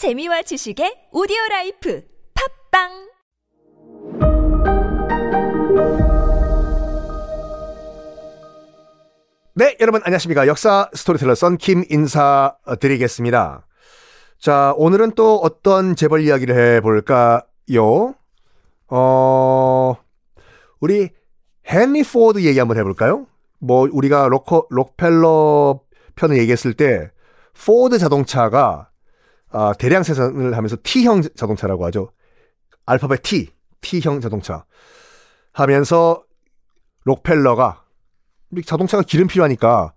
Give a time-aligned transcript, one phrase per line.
[0.00, 2.88] 재미와 지식의 오디오 life 팟빵
[9.56, 10.46] 네, 여러분 안녕하십니까.
[10.46, 13.66] 역사 스토리텔러 썬킴 인사드리겠습니다.
[14.38, 18.14] 자, 오늘은 또 어떤 재벌 이야기를 해 볼까요?
[18.88, 19.96] 어,
[20.80, 21.10] 우리
[21.70, 23.26] 헨리 포드 얘기 한번 해 볼까요?
[23.58, 25.82] 뭐, 우리가 록커, 록펠러
[26.14, 27.10] 편을 얘기했을 때,
[27.52, 28.89] 포드 자동차가,
[29.50, 32.12] 아, 대량 생산을 하면서 T형 자동차라고 하죠.
[32.86, 34.64] 알파벳 T, T형 자동차.
[35.52, 36.24] 하면서,
[37.04, 37.84] 록펠러가,
[38.64, 39.92] 자동차가 기름 필요하니까,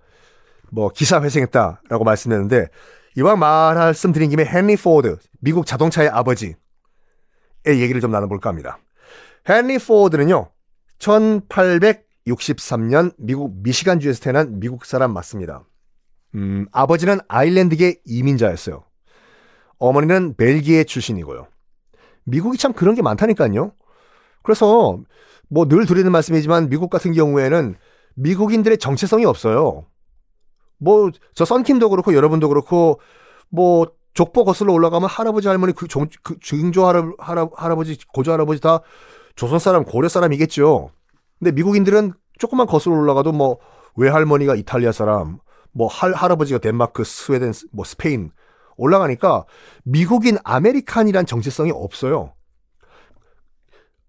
[0.72, 2.68] 뭐, 기사 회생했다라고 말씀했는데,
[3.16, 6.56] 이왕 말씀 드린 김에 헨리 포드, 미국 자동차의 아버지의
[7.67, 8.80] 얘기를 좀 나눠볼까 합니다.
[9.48, 10.50] 헨리 포드는요,
[10.98, 15.64] 1863년 미국 미시간주에서 태어난 미국 사람 맞습니다.
[16.36, 18.84] 음, 아버지는 아일랜드계 이민자였어요.
[19.88, 21.48] 어머니는 벨기에 출신이고요.
[22.26, 23.73] 미국이 참 그런 게 많다니까요.
[24.44, 25.00] 그래서
[25.50, 27.76] 뭐 늘 드리는 말씀이지만 미국 같은 경우에는
[28.16, 29.86] 미국인들의 정체성이 없어요.
[30.80, 33.00] 뭐 저 썬킴도 그렇고 여러분도 그렇고
[33.50, 38.61] 뭐 족보 거슬러 올라가면 할아버지 할머니 그, 종, 그 증조 할아, 할아, 할아버지 고조 할아버지
[38.61, 38.80] 다
[39.36, 40.92] 조선 사람 고려 사람이겠죠.
[41.39, 43.58] 근데 미국인들은 조금만 거슬러 올라가도 뭐
[43.95, 45.39] 외할머니가 이탈리아 사람,
[45.72, 48.31] 뭐 할, 할아버지가 덴마크, 스웨덴, 뭐 스페인
[48.78, 49.46] 올라가니까
[49.84, 52.34] 미국인 American이란 정체성이 없어요.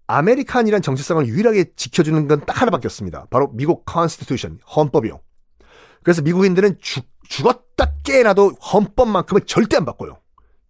[0.07, 3.25] American이란 정체성을 유일하게 지켜주는 건 딱 하나밖에 없습니다.
[3.29, 5.19] 바로 미국 Constitution, 헌법이요.
[6.03, 10.19] 그래서 미국인들은 죽, 죽었다 깨나도 헌법만큼은 절대 안 바꿔요.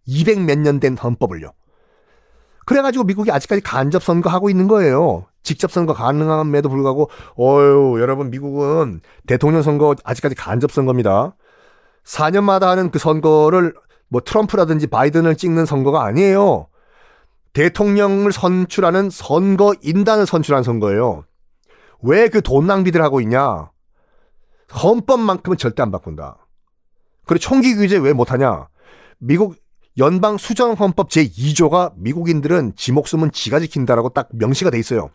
[0.06, 1.52] 200 몇 년 된 헌법을요.
[2.64, 5.26] 그래가지고 미국이 아직까지 간접 선거하고 있는 거예요.
[5.42, 11.36] 직접 선거 가능함에도 불구하고, 어유 여러분 미국은 대통령 선거 아직까지 간접 선거입니다.
[12.04, 13.74] 4년마다 하는 그 선거를
[14.08, 16.68] 뭐 트럼프라든지 바이든을 찍는 선거가 아니에요.
[17.52, 21.24] 대통령을 선출하는 선거인단을 선출한 선거예요.
[22.02, 23.70] 왜 그 돈 낭비들 하고 있냐?
[24.82, 26.36] 헌법만큼은 절대 안 바꾼다.
[27.24, 28.68] 그리고 총기 규제 왜 못하냐?
[29.18, 29.56] 미국
[29.98, 35.10] 연방 수정 헌법 제2조가 미국인들은 지 목숨은 지가 지킨다라고 딱 명시가 돼 있어요.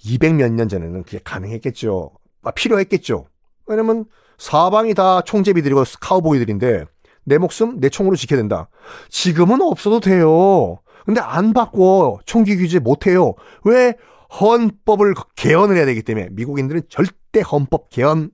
[0.00, 2.10] 200몇 년 전에는 그게 가능했겠죠.
[2.42, 3.26] 아, 필요했겠죠.
[3.66, 4.04] 왜냐면
[4.38, 6.86] 사방이 다 총제비들이고 카우보이들인데
[7.28, 8.68] 내 목숨 내 총으로 지켜야 된다.
[9.08, 10.78] 지금은 없어도 돼요.
[11.04, 12.18] 근데 안 바꿔.
[12.26, 13.34] 총기 규제 못 해요.
[13.64, 13.94] 왜?
[14.40, 18.30] 헌법을 개헌을 해야 되기 때문에 미국인들은 절대 헌법 개헌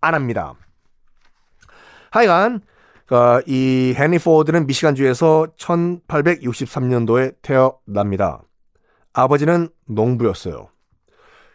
[0.00, 0.54] 안 합니다.
[2.10, 2.62] 하여간
[3.10, 8.42] 어, 이 헨리 포드는 미시간주에서 1863년도에 태어납니다.
[9.12, 10.68] 아버지는 농부였어요.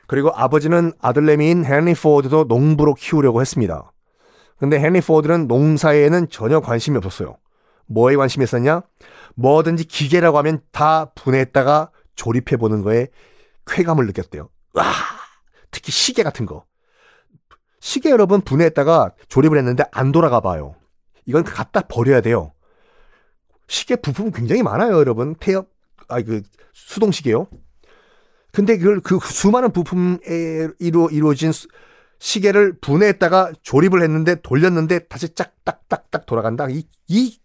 [0.07, 3.90] 그리고 아버지는 아들내미인 헨리 포드도 농부로 키우려고 했습니다.
[4.61, 7.35] 근데 헨리 포드는 농사에는 전혀 관심이 없었어요.
[7.87, 8.83] 뭐에 관심이 있었냐?
[9.33, 13.07] 뭐든지 기계라고 하면 다 분해했다가 조립해 보는 거에
[13.65, 14.49] 쾌감을 느꼈대요.
[14.73, 14.83] 와!
[15.71, 16.65] 특히 시계 같은 거.
[17.79, 20.75] 시계 여러분 분해했다가 조립을 했는데 안 돌아가 봐요.
[21.25, 22.53] 이건 갖다 버려야 돼요.
[23.67, 25.33] 시계 부품은 굉장히 많아요, 여러분.
[25.39, 25.69] 태엽,
[26.07, 26.43] 아, 그,
[26.73, 27.47] 수동시계요.
[28.51, 30.19] 근데 그걸 그 수많은 부품에
[30.77, 31.51] 이루, 이루어진
[32.21, 36.67] 시계를 분해했다가 조립을 했는데 돌렸는데 다시 짝딱딱딱 돌아간다.
[36.69, 37.39] 이, 이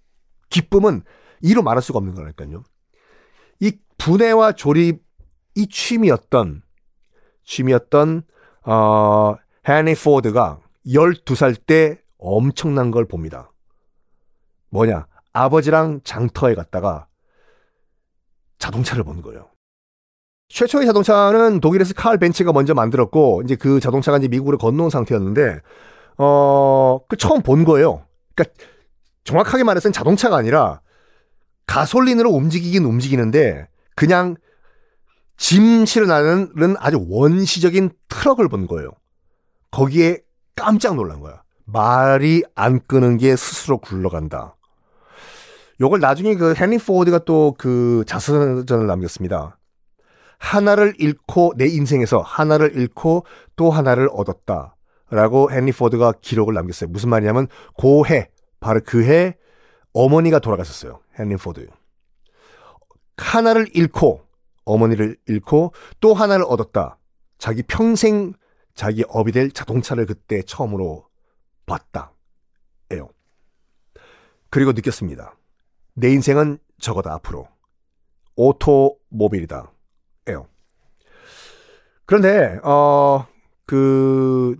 [0.51, 1.03] 기쁨은
[1.41, 2.63] 이로 말할 수가 없는 거라니까요.
[3.61, 5.03] 이 분해와 조립
[5.55, 6.61] 이 취미였던,
[7.45, 8.23] 취미였던,
[8.67, 13.51] 어, 헨리 포드가 12살 때 엄청난 걸 봅니다.
[14.69, 15.07] 뭐냐?
[15.33, 17.09] 아버지랑 장터에 갔다가
[18.59, 19.49] 자동차를 보는 거예요.
[20.49, 25.61] 최초의 자동차는 독일에서 칼 벤츠가 먼저 만들었고, 이제 그 자동차가 이제 미국으로 건너온 상태였는데,
[26.19, 28.05] 어, 그 처음 본 거예요.
[28.34, 28.55] 그러니까
[29.25, 30.81] 정확하게 말해서는 자동차가 아니라
[31.67, 34.37] 가솔린으로 움직이긴 움직이는데, 그냥
[35.37, 38.91] 짐 실어나는 아주 원시적인 트럭을 본 거예요.
[39.71, 40.21] 거기에
[40.55, 41.43] 깜짝 놀란 거야.
[41.65, 44.57] 말이 안 끄는 게 스스로 굴러간다.
[45.81, 49.56] 요걸 나중에 그 헨리 포드가 또 그 자서전을 남겼습니다.
[50.38, 53.24] 하나를 잃고 내 인생에서 하나를 잃고
[53.56, 54.77] 또 하나를 얻었다.
[55.10, 56.91] 라고 헨리 포드가 기록을 남겼어요.
[56.91, 57.47] 무슨 말이냐면
[57.77, 58.28] 고해
[58.60, 59.36] 바로 그해
[59.92, 61.00] 어머니가 돌아가셨어요.
[61.18, 61.68] 헨리 포드.
[63.16, 64.22] 하나를 잃고
[64.65, 66.98] 어머니를 잃고 또 하나를 얻었다.
[67.38, 68.34] 자기 평생
[68.74, 71.06] 자기 업이 될 자동차를 그때 처음으로
[71.65, 72.12] 봤다.
[72.91, 73.09] 에요.
[74.50, 75.34] 그리고 느꼈습니다.
[75.94, 77.48] 내 인생은 저거다, 앞으로.
[78.37, 79.72] automobile이다.
[82.07, 83.27] 그런데, 어,
[83.67, 84.57] 그,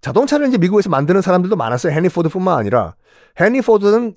[0.00, 1.92] 자동차를 이제 미국에서 만드는 사람들도 많았어요.
[1.92, 2.94] 헨리 포드뿐만 아니라.
[3.38, 4.14] 헨리 포드는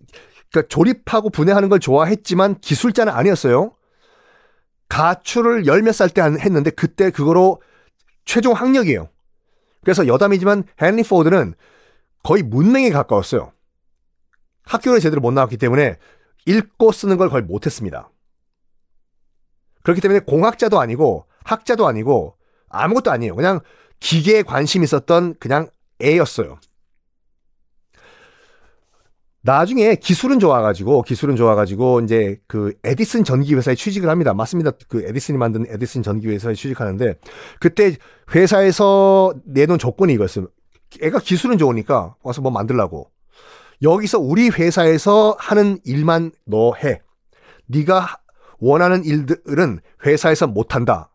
[0.51, 3.75] 그러니까 조립하고 분해하는 걸 좋아했지만 기술자는 아니었어요.
[4.89, 7.61] 가출을 열 몇 살 때 했는데 그때 그거로
[8.25, 9.09] 최종 학력이에요.
[9.83, 11.55] 그래서 여담이지만 헨리 포드는
[12.23, 13.51] 거의 문맹에 가까웠어요.
[14.65, 15.97] 학교를 제대로 못 나왔기 때문에
[16.45, 18.11] 읽고 쓰는 걸 거의 못했습니다.
[19.83, 22.35] 그렇기 때문에 공학자도 아니고 학자도 아니고
[22.69, 23.35] 아무것도 아니에요.
[23.35, 23.59] 그냥
[23.99, 25.69] 기계에 관심 있었던 그냥
[26.01, 26.57] 애였어요.
[29.43, 34.33] 나중에 기술은 좋아가지고 기술은 좋아가지고 이제 그 에디슨 전기 회사에 취직을 합니다.
[34.33, 34.71] 맞습니다.
[34.87, 37.15] 그 에디슨이 만든 에디슨 전기 회사에 취직하는데
[37.59, 37.95] 그때
[38.35, 40.47] 회사에서 내놓은 조건이 이거였어요.
[41.01, 43.09] 애가 기술은 좋으니까 와서 뭐 만들라고.
[43.81, 47.01] 여기서 우리 회사에서 하는 일만 너 해.
[47.65, 48.19] 네가
[48.59, 51.10] 원하는 일들은 회사에서 못 한다.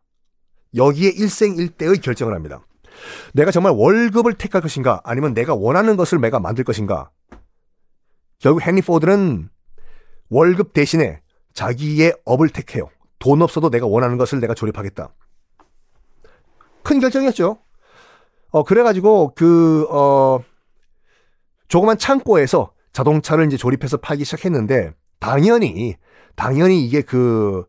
[0.74, 2.60] 여기에 일생일대의 결정을 합니다.
[3.34, 7.10] 내가 정말 월급을 택할 것인가 아니면 내가 원하는 것을 내가 만들 것인가
[8.38, 9.48] 결국 헨리 포드는
[10.28, 11.20] 월급 대신에
[11.54, 12.88] 자기의 업을 택해요.
[13.18, 15.08] 돈 없어도 내가 원하는 것을 내가 조립하겠다.
[16.82, 17.58] 큰 결정이었죠.
[18.50, 20.40] 어, 그래가지고, 그, 어,
[21.68, 25.96] 조그만 창고에서 자동차를 이제 조립해서 팔기 시작했는데, 당연히,
[26.36, 27.64] 당연히 이게 그,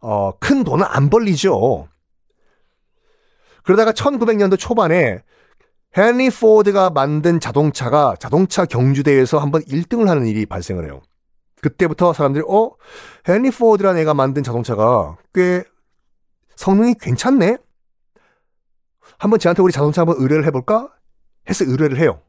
[0.00, 1.88] 어, 큰 돈은 안 벌리죠.
[3.64, 5.22] 그러다가 1900년도 초반에
[5.96, 11.02] 헨리 포드가 만든 자동차가 자동차 경주대회에서 한번 1등을 하는 일이 발생을 해요.
[11.62, 12.70] 그때부터 사람들이 어
[13.28, 15.64] 헨리 포드라는 애가 만든 자동차가 꽤
[16.56, 17.58] 성능이 괜찮네.
[19.18, 20.88] 한번 쟤한테 우리 자동차 한번 의뢰를 해볼까?
[21.48, 22.22] 해서 의뢰를 해요.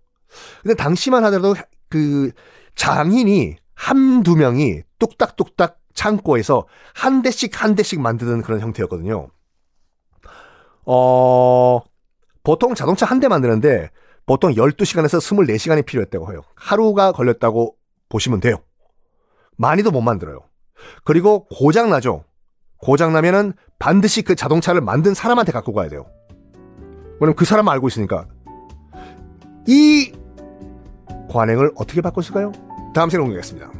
[0.61, 1.55] 근데 당시만 하더라도
[1.89, 2.31] 그
[2.75, 9.29] 장인이 한두 명이 뚝딱뚝딱 창고에서 한 대씩 한 대씩 만드는 그런 형태였거든요.
[10.85, 11.79] 어,
[12.43, 13.89] 보통 자동차 한 대 만드는데
[14.25, 16.41] 보통 12시간에서 24시간이 필요했다고 해요.
[16.55, 17.75] 하루가 걸렸다고
[18.09, 18.57] 보시면 돼요.
[19.57, 20.39] 많이도 못 만들어요.
[21.03, 22.23] 그리고 고장 나죠.
[22.77, 26.05] 고장 나면은 반드시 그 자동차를 만든 사람한테 갖고 가야 돼요.
[27.19, 28.27] 왜냐면 그 사람 알고 있으니까.
[29.67, 30.11] 이
[31.29, 32.51] 관행을 어떻게 바꿨을까요?
[32.95, 33.71] 다음 시간에 공개하겠습니다.